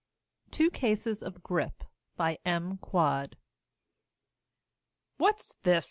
TWO 0.49 0.71
CASES 0.71 1.21
OF 1.21 1.43
GRIP 1.43 1.83
BY 2.17 2.39
M. 2.43 2.77
QUAD 2.79 3.35
"What's 5.17 5.53
this! 5.61 5.79